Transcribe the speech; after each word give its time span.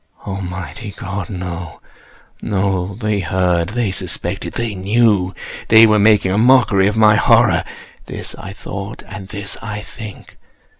Almighty 0.25 0.95
God!—no, 0.97 1.79
no! 2.41 2.95
They 2.95 3.19
heard!—they 3.19 3.91
suspected!—they 3.91 4.73
knew!—they 4.73 5.85
were 5.85 5.99
making 5.99 6.31
a 6.31 6.39
mockery 6.39 6.87
of 6.87 6.97
my 6.97 7.13
horror!—this 7.17 8.33
I 8.33 8.51
thought, 8.51 9.03
and 9.07 9.27
this 9.27 9.57
I 9.61 9.81
think. 9.83 10.37